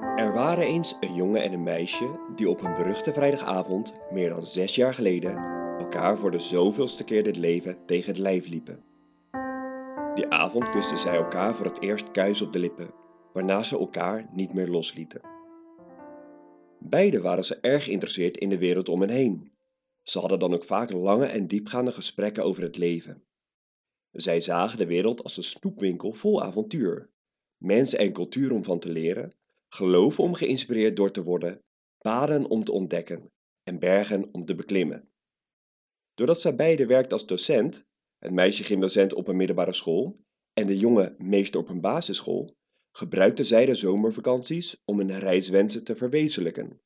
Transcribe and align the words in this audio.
Er 0.00 0.32
waren 0.32 0.64
eens 0.64 0.96
een 1.00 1.14
jongen 1.14 1.42
en 1.42 1.52
een 1.52 1.62
meisje 1.62 2.20
die 2.36 2.48
op 2.48 2.62
een 2.62 2.74
beruchte 2.74 3.12
vrijdagavond, 3.12 3.92
meer 4.10 4.28
dan 4.28 4.46
zes 4.46 4.74
jaar 4.74 4.94
geleden, 4.94 5.36
elkaar 5.78 6.18
voor 6.18 6.30
de 6.30 6.38
zoveelste 6.38 7.04
keer 7.04 7.22
dit 7.22 7.36
leven 7.36 7.78
tegen 7.86 8.10
het 8.10 8.20
lijf 8.20 8.46
liepen. 8.46 8.84
Die 10.14 10.26
avond 10.26 10.68
kusten 10.68 10.98
zij 10.98 11.16
elkaar 11.16 11.54
voor 11.54 11.66
het 11.66 11.80
eerst 11.82 12.10
kuis 12.10 12.42
op 12.42 12.52
de 12.52 12.58
lippen, 12.58 12.94
waarna 13.32 13.62
ze 13.62 13.78
elkaar 13.78 14.28
niet 14.32 14.52
meer 14.52 14.68
loslieten. 14.68 15.20
Beiden 16.78 17.22
waren 17.22 17.44
ze 17.44 17.58
erg 17.60 17.84
geïnteresseerd 17.84 18.36
in 18.36 18.48
de 18.48 18.58
wereld 18.58 18.88
om 18.88 19.00
hen 19.00 19.10
heen. 19.10 19.52
Ze 20.02 20.18
hadden 20.18 20.38
dan 20.38 20.54
ook 20.54 20.64
vaak 20.64 20.92
lange 20.92 21.26
en 21.26 21.46
diepgaande 21.46 21.92
gesprekken 21.92 22.44
over 22.44 22.62
het 22.62 22.76
leven. 22.76 23.24
Zij 24.10 24.40
zagen 24.40 24.78
de 24.78 24.86
wereld 24.86 25.22
als 25.22 25.36
een 25.36 25.42
snoepwinkel 25.42 26.12
vol 26.12 26.42
avontuur, 26.42 27.10
mensen 27.56 27.98
en 27.98 28.12
cultuur 28.12 28.52
om 28.52 28.64
van 28.64 28.78
te 28.78 28.92
leren, 28.92 29.34
geloven 29.72 30.24
om 30.24 30.34
geïnspireerd 30.34 30.96
door 30.96 31.10
te 31.10 31.22
worden, 31.22 31.62
paden 31.98 32.48
om 32.48 32.64
te 32.64 32.72
ontdekken 32.72 33.32
en 33.62 33.78
bergen 33.78 34.28
om 34.32 34.44
te 34.44 34.54
beklimmen. 34.54 35.10
Doordat 36.14 36.40
zij 36.40 36.56
beide 36.56 36.86
werkten 36.86 37.12
als 37.12 37.26
docent, 37.26 37.86
het 38.18 38.32
meisje 38.32 38.64
gymdocent 38.64 39.12
op 39.14 39.28
een 39.28 39.36
middelbare 39.36 39.72
school 39.72 40.24
en 40.52 40.66
de 40.66 40.78
jongen 40.78 41.14
meester 41.18 41.60
op 41.60 41.68
een 41.68 41.80
basisschool, 41.80 42.56
gebruikten 42.96 43.46
zij 43.46 43.66
de 43.66 43.74
zomervakanties 43.74 44.82
om 44.84 44.98
hun 44.98 45.18
reiswensen 45.18 45.84
te 45.84 45.94
verwezenlijken. 45.94 46.80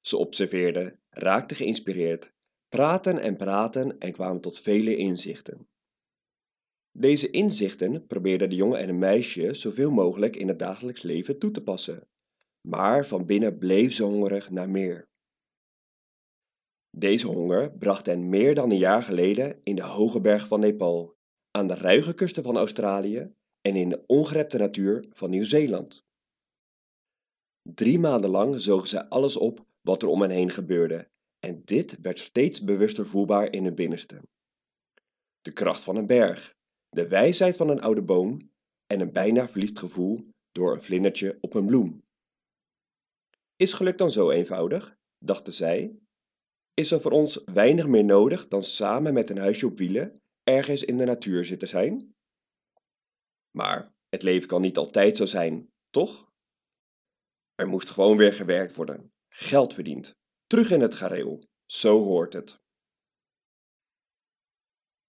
Ze 0.00 0.16
observeerden, 0.16 1.00
raakten 1.08 1.56
geïnspireerd, 1.56 2.32
praten 2.68 3.18
en 3.18 3.36
praten 3.36 3.98
en 3.98 4.12
kwamen 4.12 4.40
tot 4.40 4.60
vele 4.60 4.96
inzichten. 4.96 5.68
Deze 6.98 7.30
inzichten 7.30 8.06
probeerde 8.06 8.46
de 8.46 8.54
jongen 8.54 8.78
en 8.78 8.88
een 8.88 8.98
meisje 8.98 9.54
zoveel 9.54 9.90
mogelijk 9.90 10.36
in 10.36 10.48
het 10.48 10.58
dagelijks 10.58 11.02
leven 11.02 11.38
toe 11.38 11.50
te 11.50 11.62
passen, 11.62 12.08
maar 12.60 13.06
van 13.06 13.26
binnen 13.26 13.58
bleef 13.58 13.92
ze 13.92 14.02
hongerig 14.02 14.50
naar 14.50 14.70
meer. 14.70 15.08
Deze 16.96 17.26
honger 17.26 17.72
bracht 17.72 18.06
hen 18.06 18.28
meer 18.28 18.54
dan 18.54 18.70
een 18.70 18.78
jaar 18.78 19.02
geleden 19.02 19.58
in 19.62 19.76
de 19.76 19.82
hoge 19.82 20.20
bergen 20.20 20.48
van 20.48 20.60
Nepal, 20.60 21.16
aan 21.50 21.66
de 21.66 21.74
ruige 21.74 22.14
kusten 22.14 22.42
van 22.42 22.56
Australië 22.56 23.34
en 23.60 23.76
in 23.76 23.88
de 23.88 24.04
ongerepte 24.06 24.58
natuur 24.58 25.04
van 25.12 25.30
Nieuw-Zeeland. 25.30 26.04
Drie 27.62 27.98
maanden 27.98 28.30
lang 28.30 28.60
zogen 28.60 28.88
zij 28.88 29.04
alles 29.08 29.36
op 29.36 29.66
wat 29.80 30.02
er 30.02 30.08
om 30.08 30.20
hen 30.20 30.30
heen 30.30 30.50
gebeurde, 30.50 31.08
en 31.38 31.62
dit 31.64 31.96
werd 32.00 32.18
steeds 32.18 32.64
bewuster 32.64 33.06
voelbaar 33.06 33.52
in 33.52 33.64
hun 33.64 33.74
binnenste. 33.74 34.20
De 35.42 35.52
kracht 35.52 35.84
van 35.84 35.96
een 35.96 36.06
berg, 36.06 36.56
de 36.88 37.08
wijsheid 37.08 37.56
van 37.56 37.68
een 37.68 37.80
oude 37.80 38.02
boom 38.02 38.50
en 38.86 39.00
een 39.00 39.12
bijna 39.12 39.48
verliefd 39.48 39.78
gevoel 39.78 40.28
door 40.52 40.72
een 40.72 40.82
vlindertje 40.82 41.38
op 41.40 41.54
een 41.54 41.66
bloem. 41.66 42.02
Is 43.56 43.72
geluk 43.72 43.98
dan 43.98 44.10
zo 44.10 44.30
eenvoudig? 44.30 44.96
dachten 45.18 45.54
zij. 45.54 45.98
Is 46.74 46.90
er 46.90 47.00
voor 47.00 47.10
ons 47.10 47.44
weinig 47.44 47.86
meer 47.86 48.04
nodig 48.04 48.48
dan 48.48 48.62
samen 48.62 49.14
met 49.14 49.30
een 49.30 49.38
huisje 49.38 49.66
op 49.66 49.78
wielen 49.78 50.22
ergens 50.42 50.84
in 50.84 50.96
de 50.96 51.04
natuur 51.04 51.44
zitten 51.44 51.68
zijn? 51.68 52.14
Maar 53.50 53.94
het 54.08 54.22
leven 54.22 54.48
kan 54.48 54.60
niet 54.60 54.76
altijd 54.76 55.16
zo 55.16 55.26
zijn, 55.26 55.68
toch? 55.90 56.30
Er 57.54 57.68
moest 57.68 57.90
gewoon 57.90 58.16
weer 58.16 58.32
gewerkt 58.32 58.76
worden, 58.76 59.12
geld 59.28 59.74
verdiend, 59.74 60.12
terug 60.46 60.70
in 60.70 60.80
het 60.80 60.94
gareel. 60.94 61.42
Zo 61.66 62.02
hoort 62.02 62.32
het. 62.32 62.60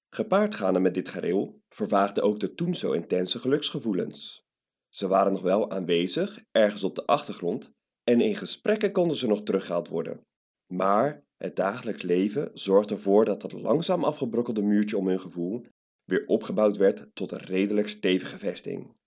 Gepaard 0.10 0.56
gaande 0.56 0.80
met 0.80 0.94
dit 0.94 1.10
gareel 1.10 1.62
vervaagden 1.70 2.24
ook 2.24 2.40
de 2.40 2.56
toen 2.56 2.76
zo 2.76 2.92
intense 2.92 3.40
geluksgevoelens. 3.40 4.48
Ze 4.90 5.08
waren 5.08 5.32
nog 5.32 5.42
wel 5.42 5.72
aanwezig, 5.72 6.44
ergens 6.52 6.84
op 6.84 6.96
de 6.96 7.06
achtergrond, 7.06 7.72
en 8.04 8.22
in 8.22 8.36
gesprekken 8.36 8.92
konden 8.92 9.18
ze 9.18 9.28
nog 9.28 9.44
teruggehaald 9.44 9.88
worden. 9.88 10.26
Maar 10.74 11.26
het 11.38 11.56
dagelijks 11.56 12.02
leven 12.02 12.52
zorgde 12.54 12.94
ervoor 12.94 13.26
dat 13.26 13.42
het 13.42 13.52
langzaam 13.52 14.04
afgebrokkelde 14.04 14.62
muurtje 14.62 14.98
om 14.98 15.08
hun 15.08 15.20
gevoel 15.20 15.66
weer 16.04 16.26
opgebouwd 16.26 16.78
werd 16.78 17.08
tot 17.14 17.32
een 17.32 17.38
redelijk 17.38 17.90
stevige 17.90 18.38
vesting. 18.38 18.98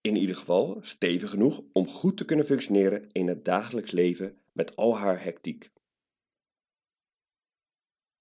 In 0.00 0.16
ieder 0.16 0.36
geval 0.36 0.78
stevig 0.80 1.30
genoeg 1.30 1.62
om 1.72 1.88
goed 1.88 2.16
te 2.16 2.24
kunnen 2.24 2.46
functioneren 2.46 3.08
in 3.12 3.28
het 3.28 3.44
dagelijks 3.44 3.90
leven 3.90 4.38
met 4.52 4.76
al 4.76 4.96
haar 4.96 5.22
hectiek. 5.24 5.70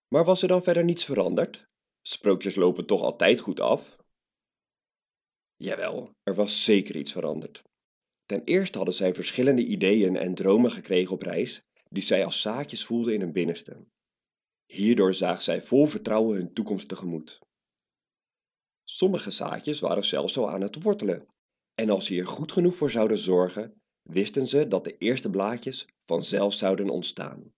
Maar 0.10 0.26
was 0.26 0.42
er 0.42 0.48
dan 0.48 0.64
verder 0.64 0.84
niets 0.84 1.06
veranderd? 1.06 1.68
Sprookjes 2.02 2.56
lopen 2.56 2.86
toch 2.86 3.02
altijd 3.02 3.40
goed 3.40 3.60
af? 3.60 3.98
Jawel, 5.56 6.12
er 6.24 6.36
was 6.36 6.64
zeker 6.64 6.96
iets 6.96 7.12
veranderd. 7.12 7.64
Ten 8.26 8.44
eerste 8.44 8.78
hadden 8.78 8.96
zij 8.96 9.14
verschillende 9.14 9.66
ideeën 9.66 10.16
en 10.16 10.36
dromen 10.36 10.72
gekregen 10.72 11.14
op 11.14 11.22
reis, 11.22 11.62
die 11.90 12.04
zij 12.04 12.26
als 12.26 12.42
zaadjes 12.42 12.86
voelden 12.86 13.14
in 13.14 13.22
hun 13.22 13.32
binnenste. 13.32 13.88
Hierdoor 14.66 15.14
zagen 15.14 15.44
zij 15.44 15.62
vol 15.62 15.86
vertrouwen 15.86 16.38
hun 16.38 16.54
toekomst 16.54 16.88
tegemoet. 16.88 17.40
Sommige 18.84 19.32
zaadjes 19.32 19.80
waren 19.80 20.06
zelfs 20.06 20.38
al 20.38 20.50
aan 20.50 20.62
het 20.62 20.84
wortelen, 20.84 21.28
en 21.76 21.90
als 21.90 22.06
ze 22.06 22.14
hier 22.14 22.28
goed 22.28 22.52
genoeg 22.52 22.76
voor 22.76 22.92
zouden 22.92 23.18
zorgen, 23.18 23.82
wisten 24.02 24.48
ze 24.48 24.68
dat 24.68 24.84
de 24.84 24.98
eerste 24.98 25.30
blaadjes 25.30 25.88
vanzelf 26.06 26.54
zouden 26.54 26.90
ontstaan. 26.90 27.54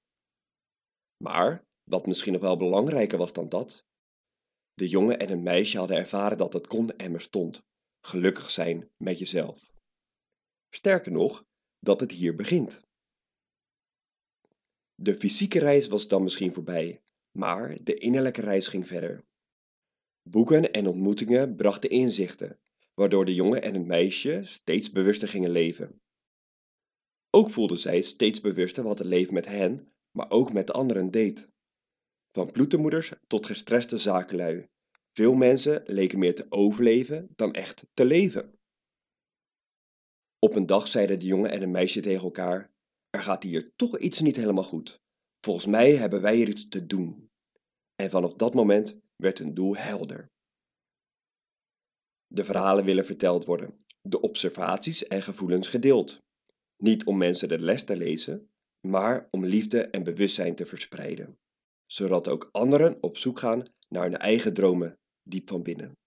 Maar, 1.24 1.66
wat 1.92 2.08
misschien 2.08 2.34
nog 2.34 2.42
wel 2.42 2.58
belangrijker 2.58 3.18
was 3.18 3.34
dan 3.34 3.50
dat, 3.50 3.86
de 4.74 4.88
jongen 4.88 5.20
en 5.20 5.30
een 5.30 5.44
meisje 5.44 5.78
hadden 5.78 5.98
ervaren 5.98 6.38
dat 6.38 6.54
het 6.54 6.68
kon 6.68 6.98
en 6.98 7.12
bestond, 7.12 7.62
gelukkig 8.06 8.52
zijn 8.52 8.90
met 8.98 9.20
jezelf. 9.20 9.72
Sterker 10.70 11.12
nog, 11.12 11.44
dat 11.80 12.00
het 12.00 12.12
hier 12.12 12.36
begint. 12.36 12.82
De 14.96 15.16
fysieke 15.16 15.60
reis 15.60 15.88
was 15.88 16.08
dan 16.08 16.24
misschien 16.24 16.54
voorbij, 16.54 17.02
maar 17.38 17.84
de 17.84 17.94
innerlijke 17.94 18.42
reis 18.42 18.68
ging 18.68 18.88
verder. 18.88 19.24
Boeken 20.30 20.72
en 20.72 20.88
ontmoetingen 20.88 21.56
brachten 21.56 21.90
inzichten, 21.90 22.60
waardoor 22.94 23.26
de 23.26 23.34
jongen 23.34 23.62
en 23.62 23.74
het 23.74 23.86
meisje 23.86 24.42
steeds 24.44 24.92
bewuster 24.92 25.28
gingen 25.28 25.52
leven. 25.52 26.02
Ook 27.30 27.52
voelden 27.52 27.78
zij 27.78 28.02
steeds 28.02 28.42
bewuster 28.42 28.84
wat 28.84 28.98
het 28.98 29.08
leven 29.08 29.34
met 29.34 29.46
hen, 29.46 29.94
maar 30.12 30.30
ook 30.30 30.54
met 30.54 30.68
de 30.68 30.74
anderen 30.74 31.12
deed. 31.12 31.51
Van 32.32 32.52
ploetemoeders 32.52 33.14
tot 33.28 33.46
gestreste 33.46 33.98
zakenlui. 33.98 34.68
Veel 35.14 35.34
mensen 35.34 35.84
leken 35.86 36.20
meer 36.20 36.36
te 36.36 36.46
overleven 36.50 37.30
dan 37.36 37.54
echt 37.54 37.84
te 37.94 38.06
leven. 38.06 38.60
Op 40.40 40.56
een 40.56 40.66
dag 40.66 40.88
zeiden 40.88 41.20
de 41.20 41.26
jongen 41.26 41.52
en 41.52 41.62
een 41.62 41.72
meisje 41.72 42.00
tegen 42.00 42.24
elkaar: 42.24 42.74
Er 43.10 43.22
gaat 43.22 43.44
hier 43.44 43.76
toch 43.76 43.98
iets 43.98 44.20
niet 44.20 44.36
helemaal 44.36 44.64
goed. 44.64 45.02
Volgens 45.46 45.66
mij 45.66 45.96
hebben 45.96 46.22
wij 46.22 46.36
hier 46.36 46.50
iets 46.50 46.68
te 46.68 46.86
doen. 46.86 47.30
En 47.96 48.10
vanaf 48.10 48.34
dat 48.34 48.54
moment 48.54 49.00
werd 49.16 49.38
hun 49.38 49.54
doel 49.54 49.76
helder. 49.76 50.32
De 52.28 52.46
verhalen 52.46 52.86
willen 52.86 53.06
verteld 53.06 53.46
worden, 53.46 53.76
de 54.02 54.22
observaties 54.22 55.08
en 55.08 55.22
gevoelens 55.22 55.68
gedeeld. 55.68 56.18
Niet 56.78 57.06
om 57.06 57.18
mensen 57.18 57.50
de 57.50 57.60
les 57.60 57.84
te 57.84 57.98
lezen, 57.98 58.52
maar 58.88 59.28
om 59.32 59.46
liefde 59.46 59.82
en 59.88 60.04
bewustzijn 60.04 60.56
te 60.56 60.66
verspreiden, 60.66 61.40
zodat 61.92 62.28
ook 62.28 62.50
anderen 62.52 63.04
op 63.04 63.18
zoek 63.18 63.40
gaan 63.40 63.74
naar 63.88 64.04
hun 64.04 64.18
eigen 64.18 64.54
dromen 64.54 65.00
diep 65.24 65.50
van 65.50 65.64
binnen. 65.64 65.98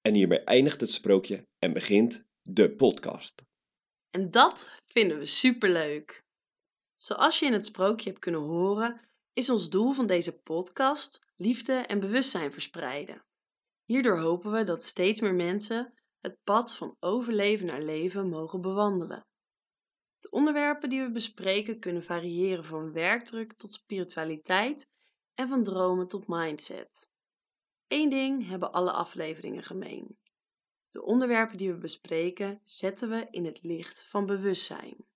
En 0.00 0.14
hiermee 0.14 0.38
eindigt 0.38 0.80
het 0.80 0.92
sprookje 0.92 1.46
en 1.58 1.72
begint 1.72 2.24
de 2.42 2.70
podcast. 2.76 3.42
En 4.10 4.30
dat 4.30 4.70
vinden 4.86 5.18
we 5.18 5.26
superleuk. 5.26 6.22
Zoals 6.96 7.38
je 7.38 7.46
in 7.46 7.52
het 7.52 7.64
sprookje 7.64 8.08
hebt 8.08 8.20
kunnen 8.20 8.40
horen, 8.40 9.00
is 9.32 9.50
ons 9.50 9.70
doel 9.70 9.92
van 9.92 10.06
deze 10.06 10.40
podcast 10.40 11.20
liefde 11.36 11.72
en 11.72 12.00
bewustzijn 12.00 12.52
verspreiden. 12.52 13.24
Hierdoor 13.84 14.18
hopen 14.18 14.52
we 14.52 14.64
dat 14.64 14.82
steeds 14.82 15.20
meer 15.20 15.34
mensen 15.34 15.94
het 16.20 16.38
pad 16.44 16.74
van 16.74 16.96
overleven 17.00 17.66
naar 17.66 17.82
leven 17.82 18.28
mogen 18.28 18.60
bewandelen. 18.60 19.27
De 20.20 20.30
onderwerpen 20.30 20.88
die 20.88 21.02
we 21.02 21.10
bespreken 21.10 21.78
kunnen 21.78 22.02
variëren 22.02 22.64
van 22.64 22.92
werkdruk 22.92 23.52
tot 23.52 23.72
spiritualiteit 23.72 24.88
en 25.34 25.48
van 25.48 25.64
dromen 25.64 26.08
tot 26.08 26.28
mindset. 26.28 27.10
Eén 27.86 28.10
ding 28.10 28.48
hebben 28.48 28.72
alle 28.72 28.92
afleveringen 28.92 29.62
gemeen. 29.62 30.18
De 30.90 31.02
onderwerpen 31.02 31.56
die 31.56 31.72
we 31.72 31.78
bespreken 31.78 32.60
zetten 32.64 33.10
we 33.10 33.26
in 33.30 33.44
het 33.44 33.62
licht 33.62 34.04
van 34.04 34.26
bewustzijn. 34.26 35.06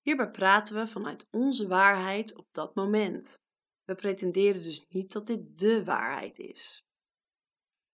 Hierbij 0.00 0.30
praten 0.30 0.74
we 0.74 0.86
vanuit 0.86 1.28
onze 1.30 1.68
waarheid 1.68 2.36
op 2.36 2.48
dat 2.52 2.74
moment. 2.74 3.42
We 3.84 3.94
pretenderen 3.94 4.62
dus 4.62 4.86
niet 4.88 5.12
dat 5.12 5.26
dit 5.26 5.58
de 5.58 5.84
waarheid 5.84 6.38
is. 6.38 6.88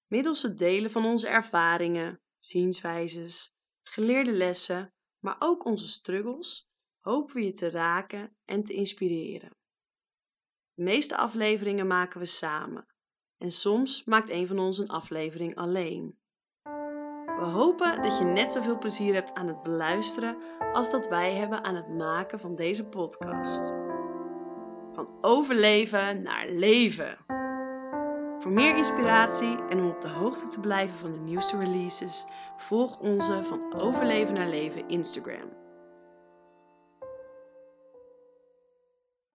Middels 0.06 0.42
het 0.42 0.58
delen 0.58 0.90
van 0.90 1.04
onze 1.04 1.28
ervaringen, 1.28 2.20
zienswijzes, 2.38 3.56
geleerde 3.82 4.32
lessen, 4.32 4.94
maar 5.26 5.36
ook 5.38 5.64
onze 5.64 5.88
struggles, 5.88 6.70
hopen 7.00 7.34
we 7.34 7.44
je 7.44 7.52
te 7.52 7.70
raken 7.70 8.36
en 8.44 8.64
te 8.64 8.72
inspireren. 8.72 9.50
De 10.74 10.82
meeste 10.82 11.16
afleveringen 11.16 11.86
maken 11.86 12.20
we 12.20 12.26
samen 12.26 12.86
en 13.38 13.52
soms 13.52 14.04
maakt 14.04 14.30
een 14.30 14.46
van 14.46 14.58
ons 14.58 14.78
een 14.78 14.88
aflevering 14.88 15.56
alleen. 15.56 16.18
We 17.38 17.44
hopen 17.44 18.02
dat 18.02 18.18
je 18.18 18.24
net 18.24 18.52
zoveel 18.52 18.78
plezier 18.78 19.14
hebt 19.14 19.34
aan 19.34 19.48
het 19.48 19.62
beluisteren 19.62 20.36
als 20.72 20.90
dat 20.90 21.08
wij 21.08 21.34
hebben 21.34 21.64
aan 21.64 21.74
het 21.74 21.88
maken 21.88 22.38
van 22.38 22.54
deze 22.54 22.88
podcast. 22.88 23.74
Van 24.92 25.18
overleven 25.20 26.22
naar 26.22 26.48
leven. 26.48 27.35
Voor 28.46 28.54
meer 28.54 28.76
inspiratie 28.76 29.56
en 29.68 29.78
om 29.78 29.88
op 29.88 30.00
de 30.00 30.08
hoogte 30.08 30.48
te 30.48 30.60
blijven 30.60 30.98
van 30.98 31.12
de 31.12 31.18
nieuwste 31.18 31.58
releases, 31.58 32.26
volg 32.56 32.98
onze 32.98 33.42
van 33.44 33.80
Overleven 33.80 34.34
naar 34.34 34.48
Leven 34.48 34.88
Instagram. 34.88 35.65